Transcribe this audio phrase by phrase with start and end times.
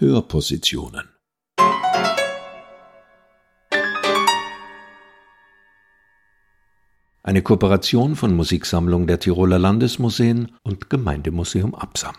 [0.00, 1.08] Hörpositionen.
[7.24, 12.14] Eine Kooperation von Musiksammlung der Tiroler Landesmuseen und Gemeindemuseum Absam.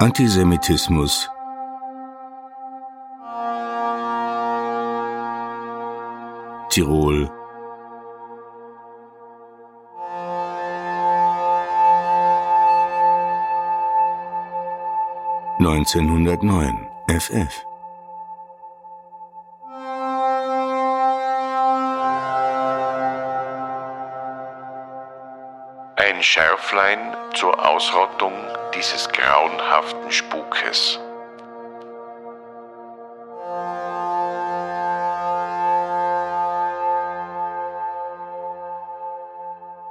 [0.00, 1.30] Antisemitismus
[6.70, 7.30] Tirol
[15.66, 17.66] Neunzehnhundertneun FF
[25.96, 28.32] Ein Schärflein zur Ausrottung
[28.76, 31.00] dieses grauenhaften Spukes.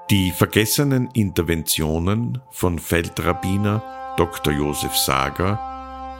[0.10, 4.54] Die vergessenen Interventionen von Feldrabbiner Dr.
[4.54, 5.60] Josef Sager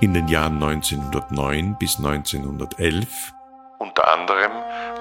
[0.02, 3.34] in den Jahren 1909 bis 1911,
[3.80, 4.52] unter anderem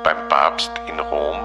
[0.04, 1.40] beim Papst in Rom,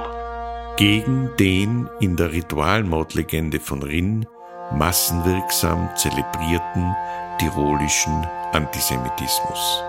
[0.77, 4.27] gegen den in der Ritualmordlegende von Rinn
[4.71, 6.95] massenwirksam zelebrierten
[7.39, 9.88] tirolischen Antisemitismus.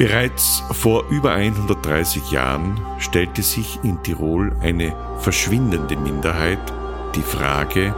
[0.00, 6.72] Bereits vor über 130 Jahren stellte sich in Tirol eine verschwindende Minderheit
[7.14, 7.94] die Frage,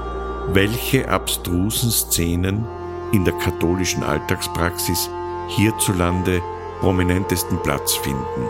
[0.48, 2.66] welche abstrusen Szenen
[3.12, 5.08] in der katholischen Alltagspraxis
[5.50, 6.42] hierzulande
[6.80, 8.48] prominentesten Platz finden.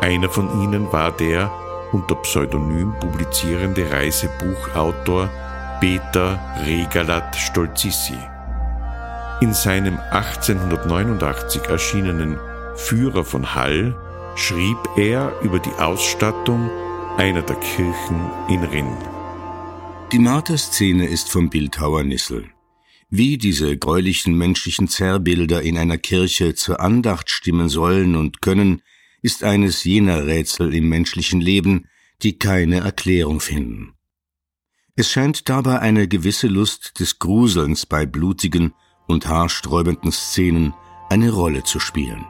[0.00, 1.50] Einer von ihnen war der
[1.92, 5.28] unter Pseudonym publizierende Reisebuchautor
[5.78, 8.16] Peter Regalat Stolzissi.
[9.40, 12.38] In seinem 1889 erschienenen
[12.74, 13.96] Führer von Hall
[14.34, 16.68] schrieb er über die Ausstattung
[17.18, 18.96] einer der Kirchen in Rinn.
[20.10, 22.46] Die Marterszene ist vom Bildhauer Nissel.
[23.10, 28.82] Wie diese gräulichen menschlichen Zerrbilder in einer Kirche zur Andacht stimmen sollen und können,
[29.22, 31.86] ist eines jener Rätsel im menschlichen Leben,
[32.22, 33.94] die keine Erklärung finden.
[34.96, 38.74] Es scheint dabei eine gewisse Lust des Gruselns bei blutigen,
[39.08, 40.74] und haarsträubenden Szenen
[41.08, 42.24] eine Rolle zu spielen.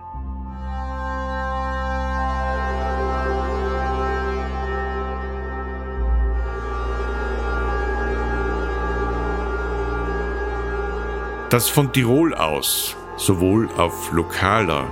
[11.51, 14.87] Dass von Tirol aus sowohl auf lokaler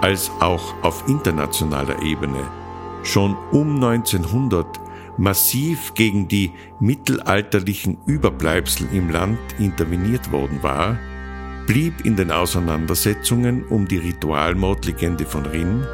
[0.00, 2.44] als auch auf internationaler Ebene
[3.04, 4.80] schon um 1900
[5.16, 10.98] massiv gegen die mittelalterlichen Überbleibsel im Land interveniert worden war,
[11.66, 15.86] blieb in den Auseinandersetzungen um die Ritualmordlegende von Rinn,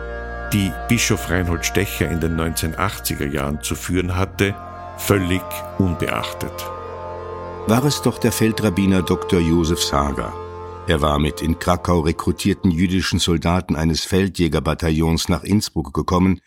[0.53, 4.55] die Bischof Reinhold Stecher in den 1980er Jahren zu führen hatte,
[4.97, 5.43] völlig
[5.79, 6.53] unbeachtet.
[7.67, 9.41] War es doch der Feldrabbiner Dr.
[9.41, 10.33] Josef Sager.
[10.87, 16.41] Er war mit in Krakau rekrutierten jüdischen Soldaten eines Feldjägerbataillons nach Innsbruck gekommen,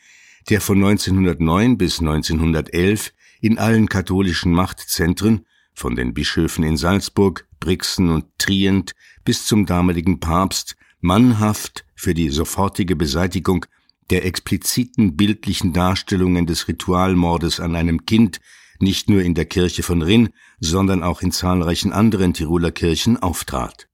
[0.49, 8.09] der von 1909 bis 1911 in allen katholischen Machtzentren, von den Bischöfen in Salzburg, Brixen
[8.09, 13.65] und Trient bis zum damaligen Papst mannhaft für die sofortige Beseitigung
[14.09, 18.41] der expliziten bildlichen Darstellungen des Ritualmordes an einem Kind
[18.79, 20.29] nicht nur in der Kirche von Rinn,
[20.59, 23.87] sondern auch in zahlreichen anderen Tiroler Kirchen auftrat.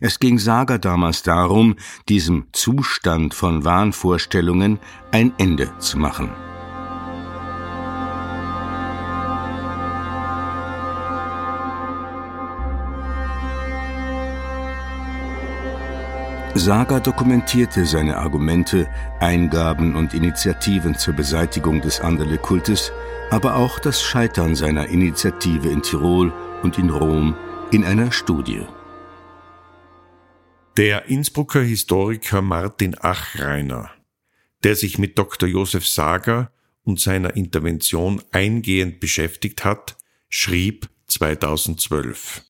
[0.00, 1.76] Es ging Saga damals darum,
[2.08, 4.80] diesem Zustand von Wahnvorstellungen
[5.12, 6.49] ein Ende zu machen.
[16.60, 18.86] Saga dokumentierte seine Argumente,
[19.18, 22.92] Eingaben und Initiativen zur Beseitigung des Anderle-Kultes,
[23.30, 26.30] aber auch das Scheitern seiner Initiative in Tirol
[26.62, 27.34] und in Rom
[27.70, 28.66] in einer Studie.
[30.76, 33.90] Der Innsbrucker Historiker Martin Achreiner,
[34.62, 35.48] der sich mit Dr.
[35.48, 36.52] Josef Sager
[36.82, 39.96] und seiner Intervention eingehend beschäftigt hat,
[40.28, 42.49] schrieb 2012.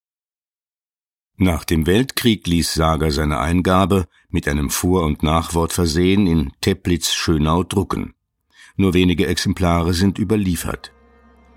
[1.42, 7.62] Nach dem Weltkrieg ließ Sager seine Eingabe, mit einem Vor- und Nachwort versehen, in Teplitz-Schönau
[7.62, 8.12] drucken.
[8.76, 10.92] Nur wenige Exemplare sind überliefert.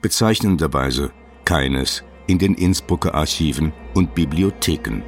[0.02, 1.12] Bezeichnenderweise
[1.44, 5.02] keines in den Innsbrucker Archiven und Bibliotheken.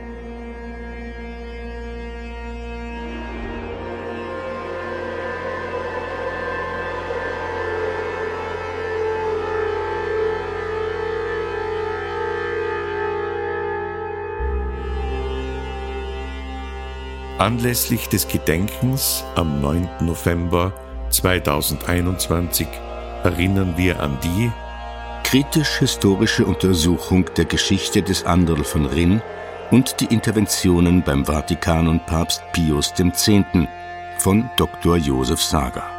[17.46, 19.88] Anlässlich des Gedenkens am 9.
[20.00, 20.74] November
[21.12, 22.68] 2021
[23.24, 24.52] erinnern wir an die
[25.24, 29.22] kritisch-historische Untersuchung der Geschichte des Anderl von Rinn
[29.70, 33.30] und die Interventionen beim Vatikan und Papst Pius X.
[34.18, 34.98] von Dr.
[34.98, 35.95] Josef Sager.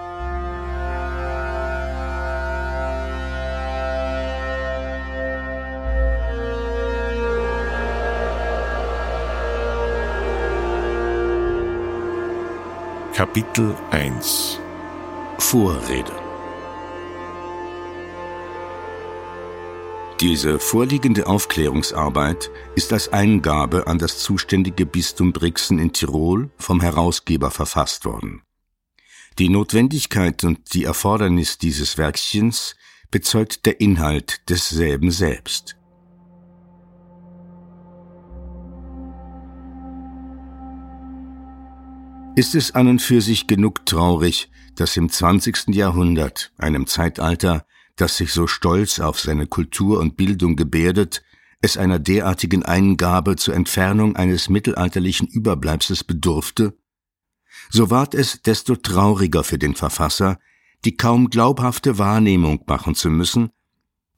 [13.16, 14.60] Kapitel 1
[15.38, 16.12] Vorrede
[20.20, 27.50] Diese vorliegende Aufklärungsarbeit ist als Eingabe an das zuständige Bistum Brixen in Tirol vom Herausgeber
[27.50, 28.42] verfasst worden.
[29.38, 32.76] Die Notwendigkeit und die Erfordernis dieses Werkchens
[33.10, 35.75] bezeugt der Inhalt desselben selbst.
[42.36, 45.68] Ist es an und für sich genug traurig, dass im 20.
[45.68, 47.66] Jahrhundert, einem Zeitalter,
[47.96, 51.22] das sich so stolz auf seine Kultur und Bildung gebärdet,
[51.62, 56.76] es einer derartigen Eingabe zur Entfernung eines mittelalterlichen Überbleibsels bedurfte?
[57.70, 60.38] So ward es desto trauriger für den Verfasser,
[60.84, 63.48] die kaum glaubhafte Wahrnehmung machen zu müssen,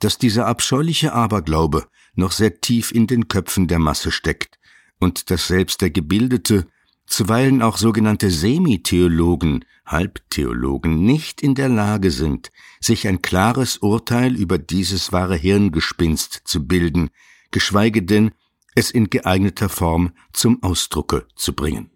[0.00, 4.59] dass dieser abscheuliche Aberglaube noch sehr tief in den Köpfen der Masse steckt
[4.99, 6.67] und dass selbst der gebildete,
[7.09, 12.51] zuweilen auch sogenannte Semitheologen, Halbtheologen nicht in der Lage sind,
[12.81, 17.11] sich ein klares Urteil über dieses wahre Hirngespinst zu bilden,
[17.51, 18.33] geschweige denn
[18.75, 21.91] es in geeigneter Form zum Ausdrucke zu bringen.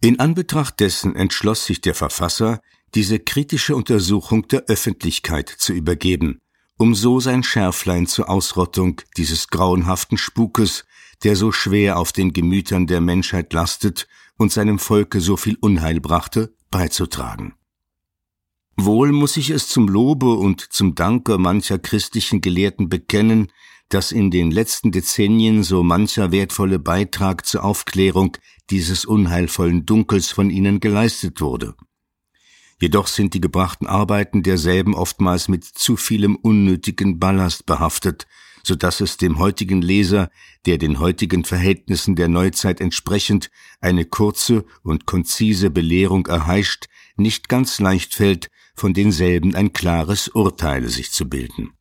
[0.00, 2.60] In Anbetracht dessen entschloss sich der Verfasser,
[2.94, 6.40] diese kritische Untersuchung der Öffentlichkeit zu übergeben,
[6.76, 10.84] um so sein Schärflein zur Ausrottung dieses grauenhaften Spukes
[11.22, 16.00] der so schwer auf den Gemütern der Menschheit lastet und seinem Volke so viel Unheil
[16.00, 17.54] brachte, beizutragen.
[18.76, 23.52] Wohl muss ich es zum Lobe und zum Danke mancher christlichen Gelehrten bekennen,
[23.88, 28.36] dass in den letzten Dezennien so mancher wertvolle Beitrag zur Aufklärung
[28.70, 31.76] dieses unheilvollen Dunkels von ihnen geleistet wurde.
[32.80, 38.26] Jedoch sind die gebrachten Arbeiten derselben oftmals mit zu vielem unnötigen Ballast behaftet,
[38.66, 40.30] so dass es dem heutigen Leser,
[40.66, 43.50] der den heutigen Verhältnissen der Neuzeit entsprechend
[43.80, 50.88] eine kurze und konzise Belehrung erheischt, nicht ganz leicht fällt, von denselben ein klares Urteil
[50.88, 51.72] sich zu bilden.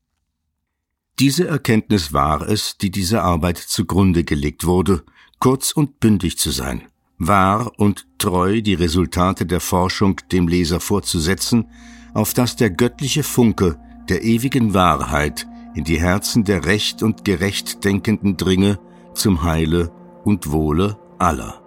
[1.20, 5.04] Diese Erkenntnis war es, die dieser Arbeit zugrunde gelegt wurde,
[5.40, 6.84] kurz und bündig zu sein,
[7.18, 11.70] wahr und treu die Resultate der Forschung dem Leser vorzusetzen,
[12.14, 17.84] auf dass der göttliche Funke der ewigen Wahrheit in die Herzen der recht und gerecht
[17.84, 18.80] Denkenden dringe
[19.14, 19.92] zum Heile
[20.24, 21.62] und Wohle aller.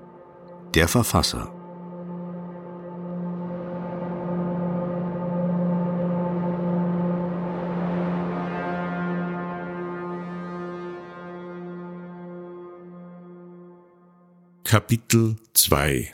[0.75, 1.53] Der Verfasser.
[14.65, 16.13] Kapitel 2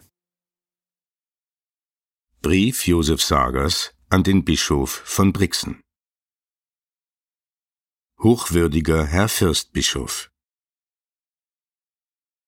[2.43, 5.81] Brief Josef Sagers an den Bischof von Brixen
[8.23, 10.31] Hochwürdiger Herr Fürstbischof.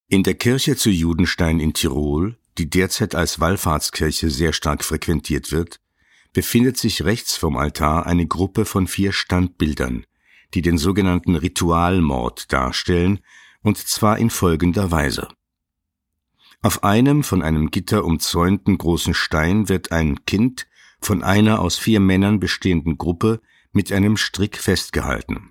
[0.06, 5.80] In der Kirche zu Judenstein in Tirol, die derzeit als Wallfahrtskirche sehr stark frequentiert wird,
[6.32, 10.06] befindet sich rechts vom Altar eine Gruppe von vier Standbildern,
[10.54, 13.18] die den sogenannten Ritualmord darstellen,
[13.62, 15.26] und zwar in folgender Weise.
[16.62, 20.68] Auf einem von einem Gitter umzäunten großen Stein wird ein Kind
[21.00, 23.40] von einer aus vier Männern bestehenden Gruppe
[23.72, 25.50] mit einem Strick festgehalten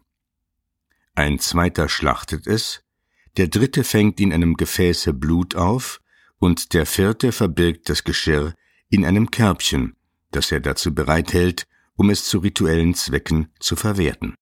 [1.15, 2.81] ein zweiter schlachtet es,
[3.37, 6.01] der dritte fängt in einem Gefäße Blut auf
[6.39, 8.53] und der vierte verbirgt das Geschirr
[8.89, 9.95] in einem Körbchen,
[10.31, 14.35] das er dazu bereithält, um es zu rituellen Zwecken zu verwerten.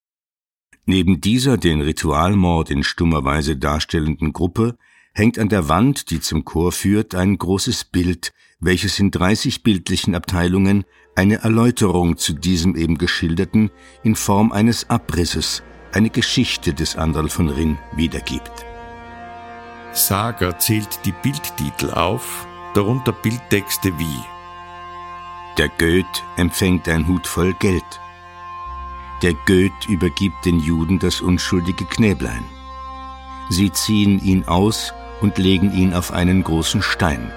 [0.86, 4.78] Neben dieser den Ritualmord in stummer Weise darstellenden Gruppe
[5.14, 10.16] hängt an der Wand, die zum Chor führt, ein großes Bild, welches in dreißig bildlichen
[10.16, 10.86] Abteilungen
[11.16, 13.70] eine Erläuterung zu diesem eben geschilderten
[14.04, 18.66] in Form eines Abrisses eine Geschichte des Anderl von Rinn wiedergibt.
[19.94, 24.20] Saga zählt die Bildtitel auf, darunter Bildtexte wie
[25.58, 28.00] Der Goeth empfängt ein Hut voll Geld.
[29.22, 32.46] Der Goeth übergibt den Juden das unschuldige Knäblein.
[33.50, 37.32] Sie ziehen ihn aus und legen ihn auf einen großen Stein.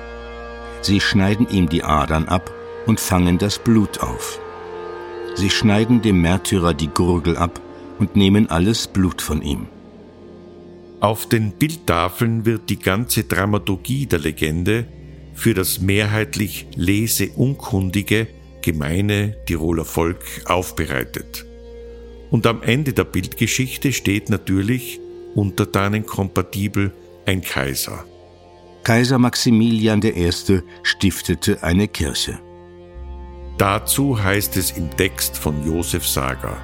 [0.80, 2.50] Sie schneiden ihm die Adern ab
[2.86, 4.38] und fangen das Blut auf.
[5.34, 7.60] Sie schneiden dem Märtyrer die Gurgel ab
[7.98, 9.66] und nehmen alles Blut von ihm.
[11.00, 14.86] Auf den Bildtafeln wird die ganze Dramaturgie der Legende
[15.34, 18.28] für das mehrheitlich leseunkundige,
[18.62, 21.44] gemeine Tiroler Volk aufbereitet.
[22.30, 25.00] Und am Ende der Bildgeschichte steht natürlich
[25.34, 26.92] untertanenkompatibel
[27.26, 28.04] ein Kaiser.
[28.82, 30.30] Kaiser Maximilian I.
[30.82, 32.38] stiftete eine Kirche.
[33.58, 36.56] Dazu heißt es im Text von Josef Sager.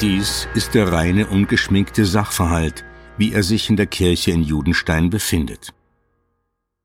[0.00, 2.86] Dies ist der reine, ungeschminkte Sachverhalt,
[3.18, 5.74] wie er sich in der Kirche in Judenstein befindet.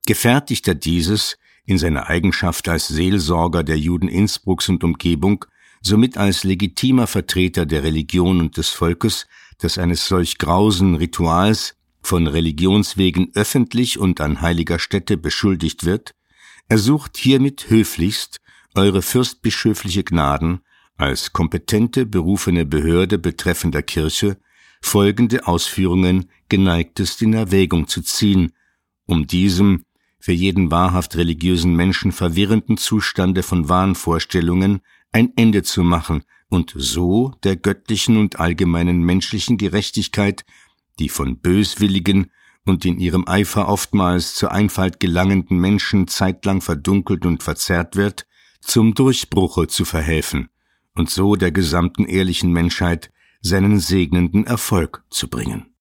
[0.06, 5.46] Gefertigt er dieses in seiner Eigenschaft als Seelsorger der Juden Innsbrucks und Umgebung,
[5.82, 9.28] somit als legitimer Vertreter der Religion und des Volkes,
[9.60, 16.16] das eines solch grausen Rituals von Religionswegen öffentlich und an heiliger Stätte beschuldigt wird,
[16.68, 18.42] ersucht hiermit höflichst
[18.76, 20.60] eure fürstbischöfliche Gnaden
[20.98, 24.38] als kompetente berufene Behörde betreffender Kirche
[24.82, 28.52] folgende Ausführungen geneigtest in Erwägung zu ziehen,
[29.06, 29.84] um diesem
[30.20, 37.34] für jeden wahrhaft religiösen Menschen verwirrenden Zustande von Wahnvorstellungen ein Ende zu machen und so
[37.44, 40.46] der göttlichen und allgemeinen menschlichen Gerechtigkeit,
[41.00, 42.32] die von böswilligen
[42.66, 48.26] und in ihrem Eifer oftmals zur Einfalt gelangenden Menschen zeitlang verdunkelt und verzerrt wird,
[48.62, 50.50] zum Durchbruche zu verhelfen
[50.96, 53.12] und so der gesamten ehrlichen Menschheit
[53.42, 55.76] seinen segnenden Erfolg zu bringen.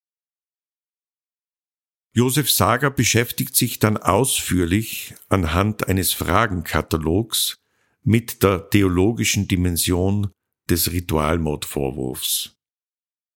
[2.12, 7.58] Josef Sager beschäftigt sich dann ausführlich anhand eines Fragenkatalogs
[8.02, 10.30] mit der theologischen Dimension
[10.70, 12.56] des Ritualmordvorwurfs.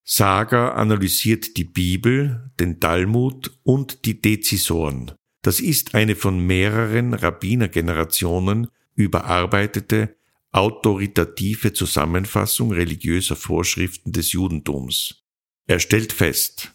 [0.05, 5.11] Sager analysiert die Bibel, den Talmud und die Dezisoren.
[5.41, 10.15] Das ist eine von mehreren Rabbinergenerationen überarbeitete
[10.51, 15.23] autoritative Zusammenfassung religiöser Vorschriften des Judentums.
[15.67, 16.73] Er stellt fest,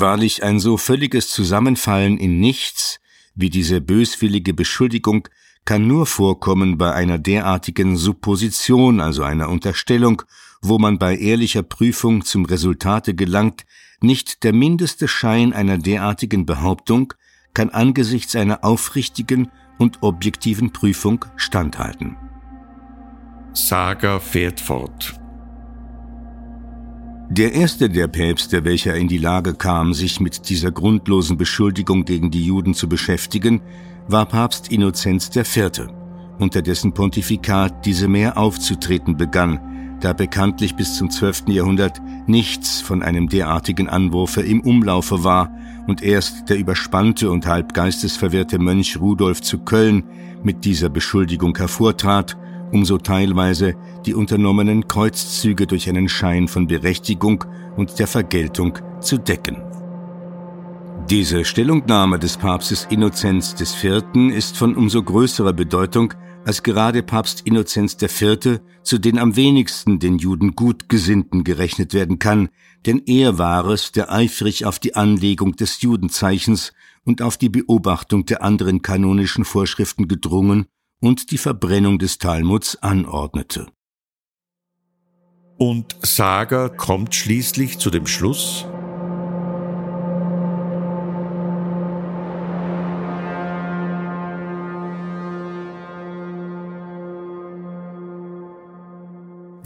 [0.00, 3.00] Wahrlich ein so völliges Zusammenfallen in nichts
[3.34, 5.26] wie diese böswillige Beschuldigung
[5.64, 10.22] kann nur vorkommen bei einer derartigen Supposition, also einer Unterstellung,
[10.62, 13.66] wo man bei ehrlicher Prüfung zum Resultate gelangt,
[14.00, 17.12] nicht der mindeste Schein einer derartigen Behauptung
[17.52, 22.16] kann angesichts einer aufrichtigen und objektiven Prüfung standhalten.
[23.66, 25.14] Saga fährt fort.
[27.28, 32.30] Der erste der Päpste, welcher in die Lage kam, sich mit dieser grundlosen Beschuldigung gegen
[32.30, 33.60] die Juden zu beschäftigen,
[34.06, 35.88] war Papst Innozenz IV.,
[36.38, 41.48] unter dessen Pontifikat diese mehr aufzutreten begann, da bekanntlich bis zum 12.
[41.48, 45.50] Jahrhundert nichts von einem derartigen Anwurfe im Umlaufe war
[45.88, 50.04] und erst der überspannte und halb geistesverwirrte Mönch Rudolf zu Köln
[50.44, 52.36] mit dieser Beschuldigung hervortrat
[52.72, 53.74] um so teilweise
[54.06, 57.44] die unternommenen Kreuzzüge durch einen Schein von Berechtigung
[57.76, 59.56] und der Vergeltung zu decken.
[61.10, 64.04] Diese Stellungnahme des Papstes Innozenz IV.
[64.30, 66.12] ist von umso größerer Bedeutung,
[66.44, 68.60] als gerade Papst Innozenz IV.
[68.82, 72.50] zu den am wenigsten den Juden Gutgesinnten gerechnet werden kann,
[72.84, 76.72] denn er war es, der eifrig auf die Anlegung des Judenzeichens
[77.04, 80.66] und auf die Beobachtung der anderen kanonischen Vorschriften gedrungen
[81.00, 83.66] und die Verbrennung des Talmuds anordnete.
[85.56, 88.66] Und Saga kommt schließlich zu dem Schluss,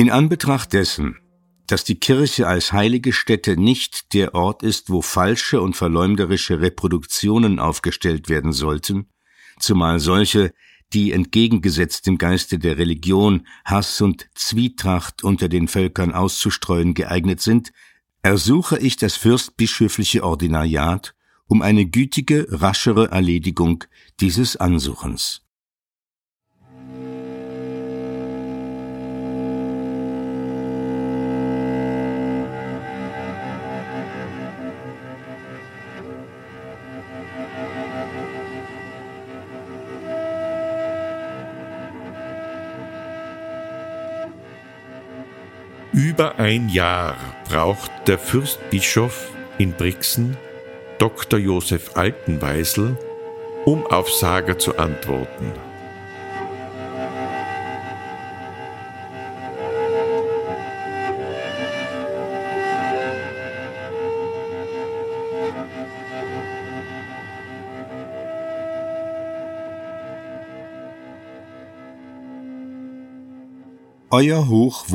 [0.03, 1.17] In Anbetracht dessen,
[1.69, 7.61] dass die Kirche als heilige Stätte nicht der Ort ist, wo falsche und verleumderische Reproduktionen
[7.61, 9.11] aufgestellt werden sollten,
[9.61, 10.53] zumal solche,
[10.93, 17.73] die entgegengesetzt dem Geiste der Religion Hass und Zwietracht unter den Völkern auszustreuen geeignet sind,
[18.23, 21.15] ersuche ich das fürstbischöfliche Ordinariat
[21.47, 23.85] um eine gütige, raschere Erledigung
[24.21, 25.43] dieses Ansuchens.
[45.93, 50.39] Über ein Jahr braucht der Fürstbischof in Brixen,
[50.97, 51.39] Dr.
[51.39, 52.97] Josef Altenweisel,
[53.67, 55.53] um auf Sager zu antworten.
[74.09, 74.91] Euer Hoch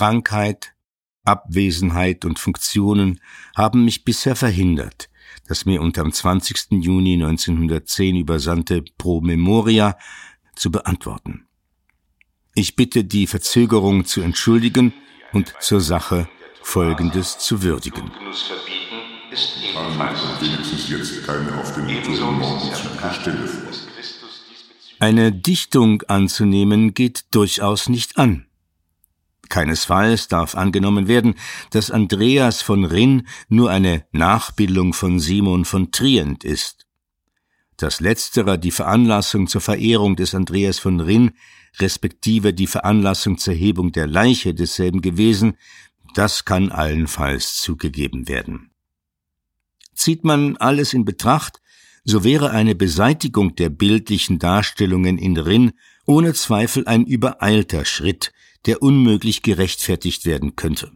[0.00, 0.72] Krankheit,
[1.24, 3.20] Abwesenheit und Funktionen
[3.54, 5.10] haben mich bisher verhindert,
[5.46, 6.68] das mir unterm 20.
[6.70, 9.98] Juni 1910 übersandte Pro Memoria
[10.56, 11.46] zu beantworten.
[12.54, 14.94] Ich bitte die Verzögerung zu entschuldigen
[15.34, 16.30] und zur Sache
[16.62, 18.10] Folgendes zu würdigen.
[24.98, 28.46] Eine Dichtung anzunehmen geht durchaus nicht an.
[29.50, 31.34] Keinesfalls darf angenommen werden,
[31.70, 36.86] dass Andreas von Rinn nur eine Nachbildung von Simon von Trient ist.
[37.76, 41.32] Dass letzterer die Veranlassung zur Verehrung des Andreas von Rinn
[41.78, 45.56] respektive die Veranlassung zur Hebung der Leiche desselben gewesen,
[46.14, 48.70] das kann allenfalls zugegeben werden.
[49.94, 51.60] Zieht man alles in Betracht,
[52.04, 55.72] so wäre eine Beseitigung der bildlichen Darstellungen in Rinn
[56.10, 58.32] ohne Zweifel ein übereilter Schritt,
[58.66, 60.90] der unmöglich gerechtfertigt werden könnte.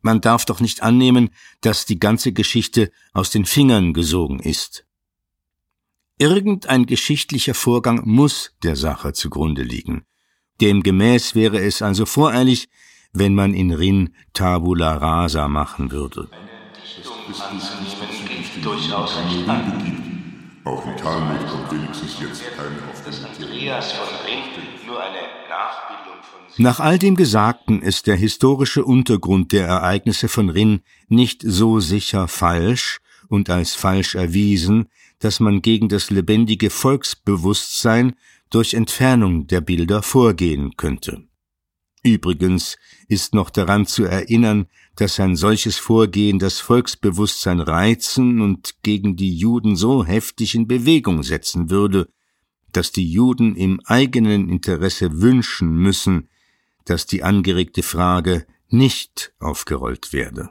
[0.00, 1.28] Man darf doch nicht annehmen,
[1.60, 4.86] dass die ganze Geschichte aus den Fingern gesogen ist.
[6.18, 10.06] Irgendein geschichtlicher Vorgang muss der Sache zugrunde liegen.
[10.62, 12.70] Demgemäß wäre es also voreilig,
[13.12, 16.30] wenn man in Rin Tabula Rasa machen würde.
[19.28, 19.99] nicht an.
[20.64, 26.62] Auch in kommt wenigstens jetzt keine auf Dass Andreas von Rin nur eine Nachbildung von
[26.62, 32.28] Nach all dem Gesagten ist der historische Untergrund der Ereignisse von Rinn nicht so sicher
[32.28, 38.14] falsch und als falsch erwiesen, dass man gegen das lebendige Volksbewusstsein
[38.50, 41.24] durch Entfernung der Bilder vorgehen könnte.
[42.02, 42.76] Übrigens
[43.08, 44.66] ist noch daran zu erinnern,
[45.00, 51.22] dass ein solches Vorgehen das Volksbewusstsein reizen und gegen die Juden so heftig in Bewegung
[51.22, 52.10] setzen würde,
[52.72, 56.28] dass die Juden im eigenen Interesse wünschen müssen,
[56.84, 60.50] dass die angeregte Frage nicht aufgerollt werde.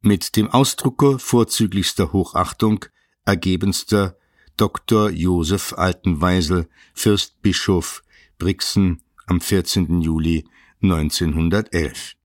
[0.00, 2.86] Mit dem Ausdrucke vorzüglichster Hochachtung
[3.24, 4.18] ergebenster
[4.56, 5.10] Dr.
[5.10, 8.02] Josef Altenweisel, Fürstbischof
[8.36, 10.00] Brixen am 14.
[10.00, 10.44] Juli
[10.82, 12.16] 1911.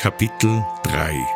[0.00, 1.26] Kapitel 3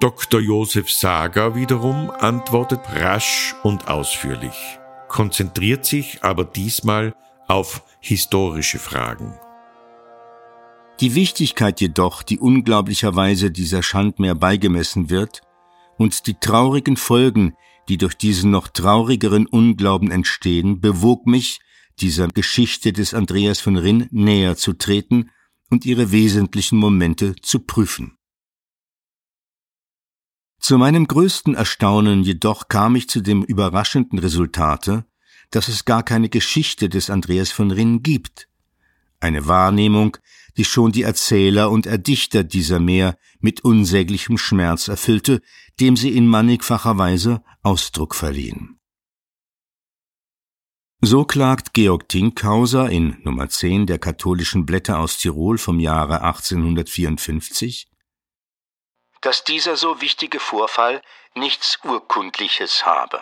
[0.00, 0.40] Dr.
[0.40, 7.14] Josef Sager wiederum antwortet rasch und ausführlich, konzentriert sich aber diesmal
[7.46, 9.38] auf historische Fragen.
[10.98, 15.42] Die Wichtigkeit jedoch, die unglaublicherweise dieser Schandmeer beigemessen wird,
[15.98, 17.54] und die traurigen Folgen,
[17.88, 21.60] die durch diesen noch traurigeren Unglauben entstehen, bewog mich,
[22.00, 25.30] dieser Geschichte des Andreas von Rinn näher zu treten
[25.70, 28.16] und ihre wesentlichen Momente zu prüfen.
[30.60, 35.04] Zu meinem größten Erstaunen jedoch kam ich zu dem überraschenden Resultate,
[35.50, 38.48] dass es gar keine Geschichte des Andreas von Rinn gibt.
[39.20, 40.16] Eine Wahrnehmung,
[40.56, 45.40] die schon die Erzähler und Erdichter dieser Meer mit unsäglichem Schmerz erfüllte,
[45.80, 48.77] dem sie in mannigfacher Weise Ausdruck verliehen.
[51.00, 57.88] So klagt Georg Tinkhauser in Nummer 10 der katholischen Blätter aus Tirol vom Jahre 1854
[59.20, 61.02] dass dieser so wichtige Vorfall
[61.34, 63.20] nichts Urkundliches habe.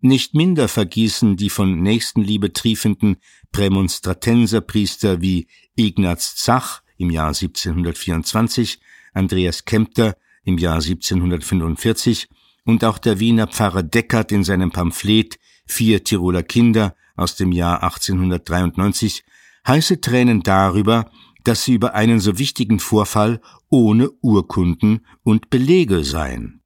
[0.00, 3.18] Nicht minder vergießen die von Nächstenliebe triefenden
[3.52, 8.80] Prämonstratenserpriester wie Ignaz Zach im Jahr 1724,
[9.12, 12.28] Andreas Kempter im Jahr 1745
[12.64, 15.38] und auch der Wiener Pfarrer Deckert in seinem Pamphlet
[15.72, 19.24] Vier Tiroler Kinder aus dem Jahr 1893
[19.66, 21.10] heiße Tränen darüber,
[21.44, 26.60] dass sie über einen so wichtigen Vorfall ohne Urkunden und Belege seien.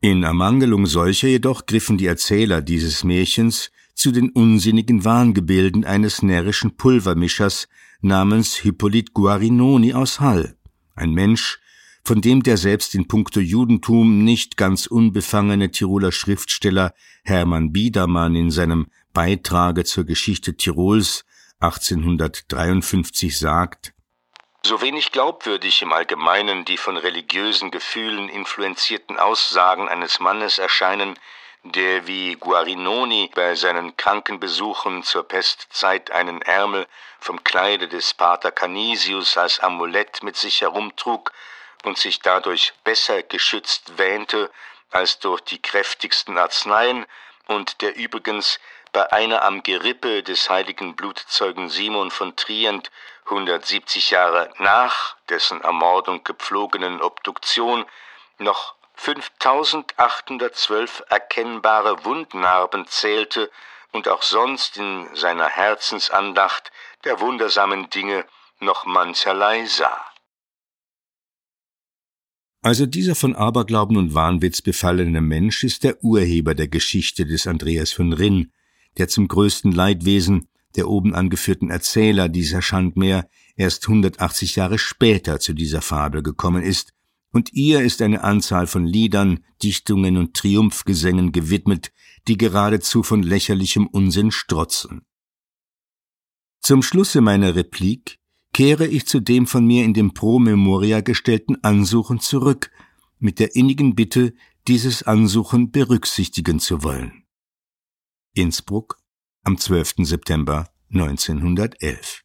[0.00, 6.78] In Ermangelung solcher jedoch griffen die Erzähler dieses Märchens zu den unsinnigen Wahngebilden eines närrischen
[6.78, 7.68] Pulvermischers
[8.00, 10.56] namens Hippolyt Guarinoni aus Hall,
[10.94, 11.60] ein Mensch,
[12.06, 16.92] von dem der selbst in puncto Judentum nicht ganz unbefangene Tiroler Schriftsteller
[17.24, 21.24] Hermann Biedermann in seinem Beitrage zur Geschichte Tirols
[21.60, 23.94] 1853 sagt,
[24.66, 31.18] so wenig glaubwürdig im Allgemeinen die von religiösen Gefühlen influenzierten Aussagen eines Mannes erscheinen,
[31.64, 36.86] der wie Guarinoni bei seinen Krankenbesuchen zur Pestzeit einen Ärmel
[37.20, 41.32] vom Kleide des Pater Canisius als Amulett mit sich herumtrug
[41.84, 44.50] und sich dadurch besser geschützt wähnte
[44.90, 47.04] als durch die kräftigsten Arzneien
[47.46, 48.58] und der übrigens
[48.92, 52.90] bei einer am Gerippe des heiligen Blutzeugen Simon von Trient
[53.24, 57.84] 170 Jahre nach dessen Ermordung gepflogenen Obduktion
[58.38, 63.50] noch 5812 erkennbare Wundnarben zählte
[63.92, 66.70] und auch sonst in seiner Herzensandacht
[67.04, 68.24] der wundersamen Dinge
[68.60, 70.13] noch mancherlei sah.
[72.64, 77.92] Also dieser von Aberglauben und Wahnwitz befallene Mensch ist der Urheber der Geschichte des Andreas
[77.92, 78.52] von Rinn,
[78.96, 85.52] der zum größten Leidwesen der oben angeführten Erzähler dieser Schandmeer erst 180 Jahre später zu
[85.52, 86.94] dieser Fabel gekommen ist
[87.32, 91.92] und ihr ist eine Anzahl von Liedern, Dichtungen und Triumphgesängen gewidmet,
[92.28, 95.02] die geradezu von lächerlichem Unsinn strotzen.
[96.62, 98.20] Zum Schlusse meiner Replik
[98.54, 102.70] kehre ich zu dem von mir in dem Pro Memoria gestellten Ansuchen zurück,
[103.18, 104.32] mit der innigen Bitte,
[104.66, 107.24] dieses Ansuchen berücksichtigen zu wollen.
[108.32, 108.96] Innsbruck
[109.42, 109.96] am 12.
[109.98, 112.23] September 1911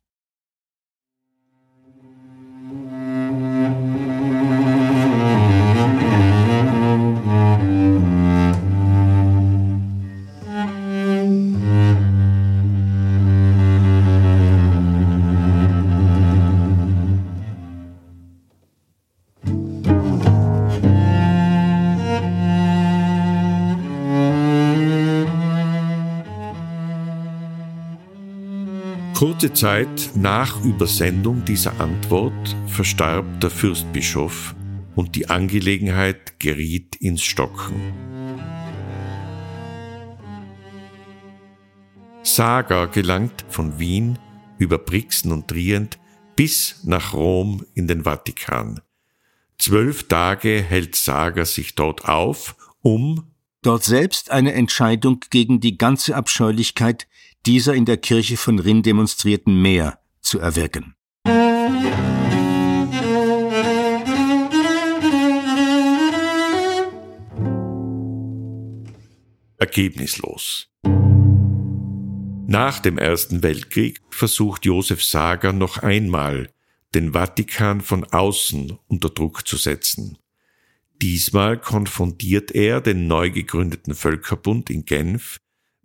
[29.19, 34.55] Kurze Zeit nach Übersendung dieser Antwort verstarb der Fürstbischof
[34.95, 37.75] und die Angelegenheit geriet ins Stocken.
[42.23, 44.17] Saga gelangt von Wien
[44.58, 45.99] über Brixen und Trient
[46.38, 48.79] bis nach Rom in den Vatikan.
[49.58, 53.25] Zwölf Tage hält Saga sich dort auf, um
[53.63, 57.10] dort selbst eine Entscheidung gegen die ganze Abscheulichkeit
[57.45, 60.95] dieser in der Kirche von Rinn demonstrierten Mehr zu erwirken.
[69.58, 70.67] Ergebnislos.
[72.47, 76.49] Nach dem Ersten Weltkrieg versucht Josef Sager noch einmal,
[76.95, 80.17] den Vatikan von außen unter Druck zu setzen.
[81.02, 85.39] Diesmal konfrontiert er den neu gegründeten Völkerbund in Genf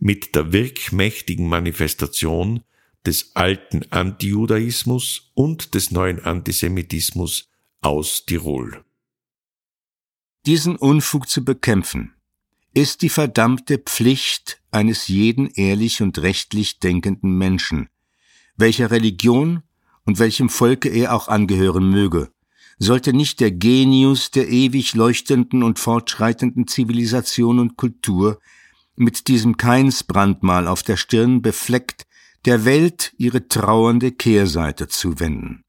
[0.05, 2.63] mit der wirkmächtigen Manifestation
[3.07, 7.49] des alten Antijudaismus und des neuen Antisemitismus
[7.81, 8.85] aus Tirol.
[10.45, 12.13] Diesen Unfug zu bekämpfen,
[12.75, 17.89] ist die verdammte Pflicht eines jeden ehrlich und rechtlich denkenden Menschen,
[18.59, 19.63] welcher Religion
[20.05, 22.31] und welchem Volke er auch angehören möge,
[22.79, 28.39] sollte nicht der Genius der ewig leuchtenden und fortschreitenden Zivilisation und Kultur
[28.97, 32.07] mit diesem Keinsbrandmal auf der Stirn befleckt,
[32.45, 35.65] der Welt ihre trauernde Kehrseite zuwenden.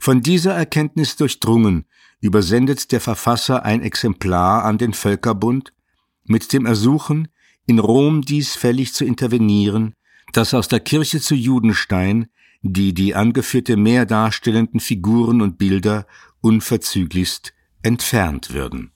[0.00, 1.86] Von dieser Erkenntnis durchdrungen,
[2.20, 5.72] übersendet der Verfasser ein Exemplar an den Völkerbund
[6.24, 7.28] mit dem Ersuchen,
[7.66, 9.94] in Rom dies fällig zu intervenieren,
[10.32, 12.28] dass aus der Kirche zu Judenstein
[12.66, 16.06] die die angeführte mehr darstellenden Figuren und Bilder
[16.40, 18.93] unverzüglichst entfernt würden.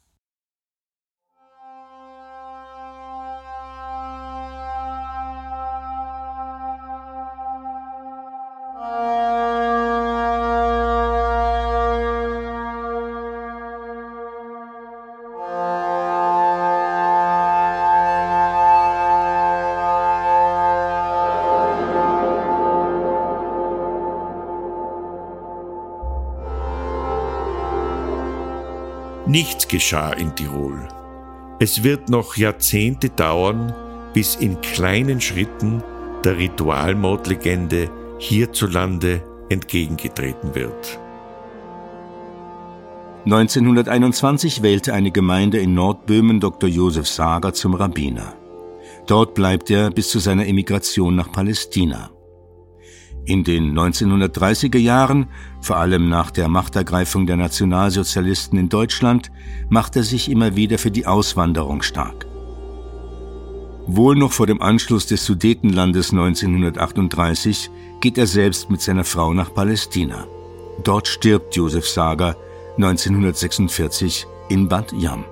[29.29, 30.88] Nichts geschah in Tirol.
[31.61, 33.75] Es wird noch Jahrzehnte dauern,
[34.14, 35.83] bis in kleinen Schritten
[36.25, 40.99] der Ritualmordlegende hierzulande entgegengetreten wird.
[43.27, 46.71] 1921 wählte eine Gemeinde in Nordböhmen Dr.
[46.71, 48.33] Josef Sager zum Rabbiner.
[49.07, 52.09] Dort bleibt er bis zu seiner Emigration nach Palästina.
[53.29, 55.27] In den 1930er Jahren,
[55.61, 59.31] vor allem nach der Machtergreifung der Nationalsozialisten in Deutschland,
[59.69, 62.25] macht er sich immer wieder für die Auswanderung stark.
[63.87, 69.53] Wohl noch vor dem Anschluss des Sudetenlandes 1938 geht er selbst mit seiner Frau nach
[69.53, 70.27] Palästina.
[70.83, 72.35] Dort stirbt Josef Sager
[72.79, 75.27] 1946 in Bad Yam.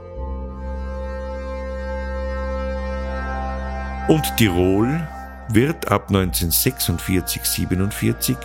[4.08, 5.08] Und Tirol
[5.48, 8.36] wird ab 1946-47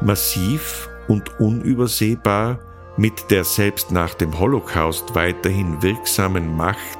[0.00, 2.60] massiv und unübersehbar
[2.96, 6.98] mit der selbst nach dem Holocaust weiterhin wirksamen Macht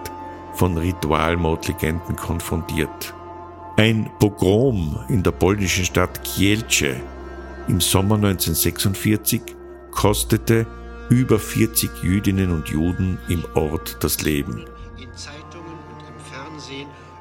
[0.55, 3.15] von Ritualmordlegenden konfrontiert.
[3.77, 6.97] Ein Pogrom in der polnischen Stadt Kielce
[7.69, 9.43] im Sommer 1946
[9.91, 10.67] kostete
[11.09, 14.65] über 40 Jüdinnen und Juden im Ort das Leben.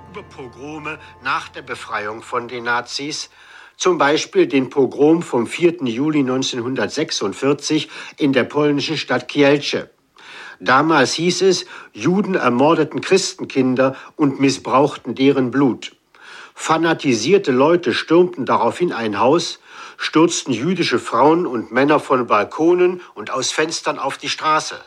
[0.10, 3.30] Pogrome nach der Befreiung von den Nazis,
[3.78, 5.84] zum Beispiel den Pogrom vom 4.
[5.86, 9.90] Juli 1946 in der polnischen Stadt Kielce.
[10.60, 15.96] Damals hieß es, Juden ermordeten Christenkinder und missbrauchten deren Blut.
[16.54, 19.60] Fanatisierte Leute stürmten daraufhin ein Haus,
[19.98, 24.84] stürzten jüdische Frauen und Männer von Balkonen und aus Fenstern auf die Straße.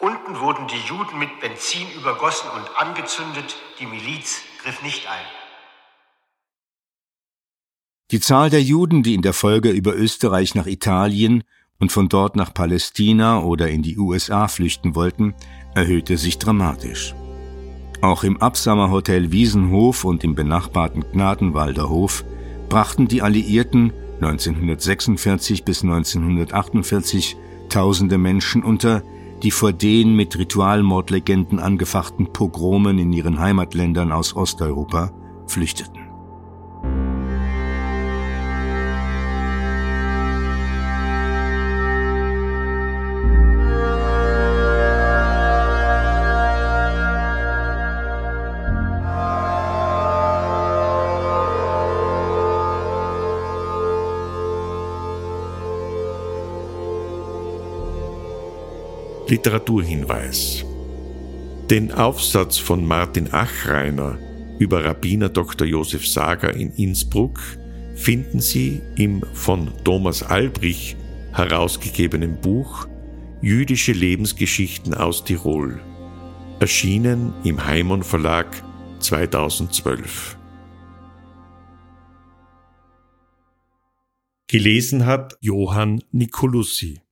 [0.00, 5.24] Unten wurden die Juden mit Benzin übergossen und angezündet, die Miliz griff nicht ein.
[8.10, 11.44] Die Zahl der Juden, die in der Folge über Österreich nach Italien
[11.78, 15.34] und von dort nach Palästina oder in die USA flüchten wollten,
[15.74, 17.14] erhöhte sich dramatisch.
[18.02, 22.24] Auch im Absamer Hotel Wiesenhof und im benachbarten Gnadenwalder Hof
[22.68, 27.36] brachten die Alliierten 1946 bis 1948
[27.70, 29.02] tausende Menschen unter,
[29.42, 35.12] die vor den mit Ritualmordlegenden angefachten Pogromen in ihren Heimatländern aus Osteuropa
[35.46, 35.97] flüchteten.
[59.30, 60.64] Literaturhinweis.
[61.70, 64.18] Den Aufsatz von Martin Achreiner
[64.58, 65.66] über Rabbiner Dr.
[65.66, 67.38] Josef Sager in Innsbruck
[67.94, 70.96] finden Sie im von Thomas Albrich
[71.32, 72.88] herausgegebenen Buch
[73.42, 75.78] Jüdische Lebensgeschichten aus Tirol,
[76.58, 78.46] erschienen im Heimon Verlag
[79.00, 80.38] 2012.
[84.46, 87.02] Gelesen hat Johann Nicolussi